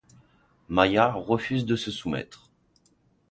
Maya 0.67 1.11
refuse 1.15 1.63
de 1.63 1.75
se 1.75 1.91
soumettre. 1.91 2.49